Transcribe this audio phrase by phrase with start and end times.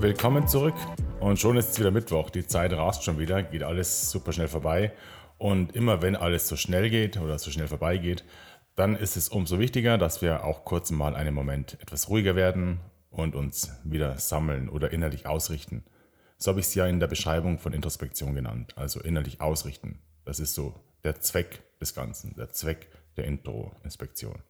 [0.00, 0.74] Willkommen zurück.
[1.20, 2.30] Und schon ist es wieder Mittwoch.
[2.30, 4.92] Die Zeit rast schon wieder, geht alles super schnell vorbei.
[5.38, 8.24] Und immer wenn alles so schnell geht oder so schnell vorbeigeht,
[8.74, 12.80] dann ist es umso wichtiger, dass wir auch kurz mal einen Moment etwas ruhiger werden
[13.10, 15.84] und uns wieder sammeln oder innerlich ausrichten.
[16.38, 20.00] So habe ich es ja in der Beschreibung von Introspektion genannt, also innerlich ausrichten.
[20.24, 20.74] Das ist so
[21.04, 24.42] der Zweck des Ganzen, der Zweck der Intro-Inspektion.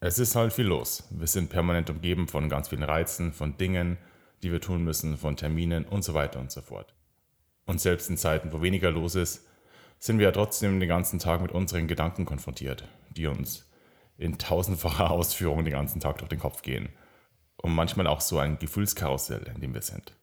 [0.00, 1.04] Es ist halt viel los.
[1.10, 3.98] Wir sind permanent umgeben von ganz vielen Reizen, von Dingen,
[4.42, 6.94] die wir tun müssen, von Terminen und so weiter und so fort.
[7.66, 9.46] Und selbst in Zeiten, wo weniger los ist,
[9.98, 13.68] sind wir ja trotzdem den ganzen Tag mit unseren Gedanken konfrontiert, die uns
[14.16, 16.90] in tausendfacher Ausführung den ganzen Tag durch den Kopf gehen.
[17.56, 20.16] Und manchmal auch so ein Gefühlskarussell, in dem wir sind.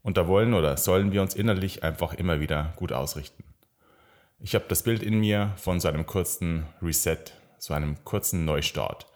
[0.00, 3.44] Und da wollen oder sollen wir uns innerlich einfach immer wieder gut ausrichten.
[4.38, 9.06] Ich habe das Bild in mir von so einem kurzen Reset, so einem kurzen Neustart.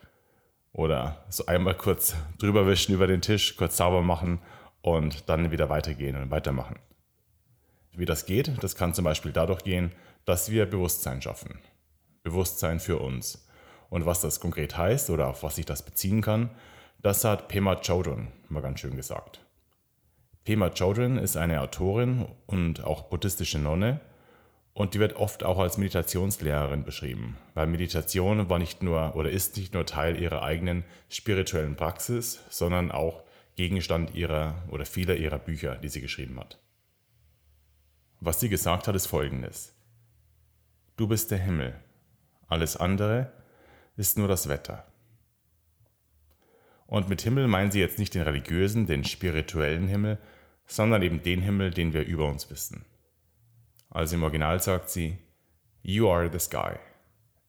[0.72, 4.40] Oder so einmal kurz drüber wischen über den Tisch, kurz sauber machen
[4.80, 6.78] und dann wieder weitergehen und weitermachen.
[7.92, 9.92] Wie das geht, das kann zum Beispiel dadurch gehen,
[10.24, 11.58] dass wir Bewusstsein schaffen.
[12.22, 13.46] Bewusstsein für uns.
[13.90, 16.50] Und was das konkret heißt oder auf was sich das beziehen kann,
[17.02, 19.44] das hat Pema Chodron mal ganz schön gesagt.
[20.44, 24.00] Pema Chodron ist eine Autorin und auch buddhistische Nonne
[24.72, 29.56] und die wird oft auch als Meditationslehrerin beschrieben, weil Meditation war nicht nur oder ist
[29.56, 33.24] nicht nur Teil ihrer eigenen spirituellen Praxis, sondern auch
[33.56, 36.58] Gegenstand ihrer oder vieler ihrer Bücher, die sie geschrieben hat.
[38.20, 39.74] Was sie gesagt hat, ist folgendes.
[40.96, 41.74] Du bist der Himmel,
[42.48, 43.32] alles andere
[43.96, 44.84] ist nur das Wetter.
[46.86, 50.18] Und mit Himmel meinen sie jetzt nicht den religiösen, den spirituellen Himmel,
[50.66, 52.84] sondern eben den Himmel, den wir über uns wissen.
[53.90, 55.18] Also im Original sagt sie,
[55.82, 56.78] You are the sky.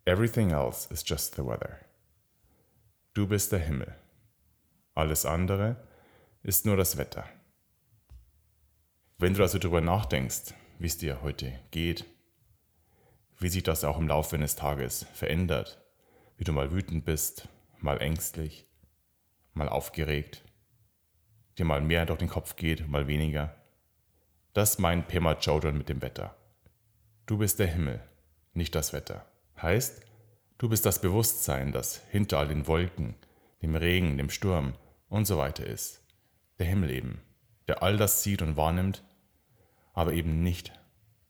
[0.06, 1.80] Everything else is just the weather.
[3.14, 3.96] Du bist der Himmel.
[4.96, 5.76] Alles andere
[6.44, 7.26] ist nur das Wetter.
[9.18, 12.06] Wenn du also darüber nachdenkst, wie es dir heute geht,
[13.38, 15.80] wie sich das auch im Laufe eines Tages verändert,
[16.38, 17.48] wie du mal wütend bist,
[17.78, 18.66] mal ängstlich,
[19.54, 20.44] mal aufgeregt,
[21.58, 23.61] dir mal mehr durch den Kopf geht, mal weniger.
[24.54, 26.36] Das meint Pema Chodron mit dem Wetter.
[27.26, 28.02] Du bist der Himmel,
[28.54, 29.26] nicht das Wetter.
[29.62, 30.02] Heißt,
[30.58, 33.16] du bist das Bewusstsein, das hinter all den Wolken,
[33.62, 34.74] dem Regen, dem Sturm
[35.08, 36.02] und so weiter ist.
[36.60, 37.22] Der Himmel eben,
[37.70, 39.04] der all das sieht und wahrnimmt,
[39.94, 40.74] aber eben nicht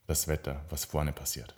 [0.07, 1.53] das Wetter, was vorne passiert.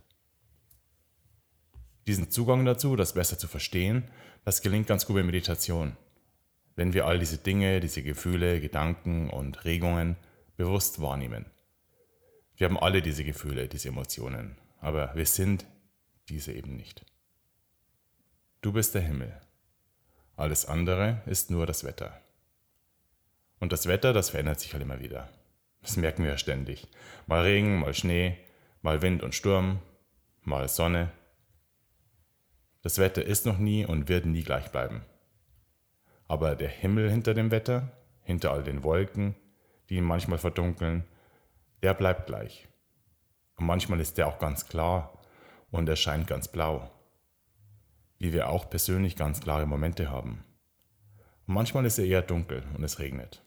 [2.08, 4.10] Diesen Zugang dazu, das besser zu verstehen,
[4.44, 5.96] das gelingt ganz gut bei Meditation.
[6.76, 10.18] Wenn wir all diese Dinge, diese Gefühle, Gedanken und Regungen
[10.58, 11.46] bewusst wahrnehmen.
[12.56, 15.66] Wir haben alle diese Gefühle, diese Emotionen, aber wir sind
[16.30, 17.06] diese eben nicht.
[18.62, 19.42] Du bist der Himmel.
[20.36, 22.22] Alles andere ist nur das Wetter.
[23.60, 25.30] Und das Wetter, das verändert sich halt immer wieder.
[25.82, 26.88] Das merken wir ja ständig.
[27.28, 28.38] Mal Regen, mal Schnee,
[28.82, 29.80] mal Wind und Sturm,
[30.42, 31.12] mal Sonne.
[32.82, 35.02] Das Wetter ist noch nie und wird nie gleich bleiben.
[36.28, 39.36] Aber der Himmel hinter dem Wetter, hinter all den Wolken,
[39.90, 41.04] die ihn manchmal verdunkeln,
[41.84, 42.68] der bleibt gleich.
[43.58, 45.22] Und manchmal ist der auch ganz klar
[45.70, 46.90] und erscheint ganz blau.
[48.18, 50.44] Wie wir auch persönlich ganz klare Momente haben.
[51.46, 53.44] Und manchmal ist er eher dunkel und es regnet.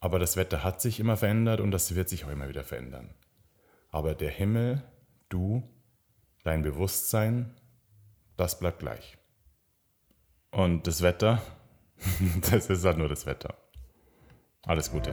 [0.00, 3.14] Aber das Wetter hat sich immer verändert und das wird sich auch immer wieder verändern.
[3.90, 4.82] Aber der Himmel,
[5.28, 5.62] du,
[6.42, 7.54] dein Bewusstsein,
[8.36, 9.18] das bleibt gleich.
[10.50, 11.42] Und das Wetter,
[12.50, 13.56] das ist halt nur das Wetter.
[14.72, 15.10] Alles Gute.